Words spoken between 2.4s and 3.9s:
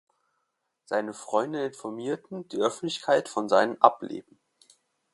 die Öffentlichkeit von seinem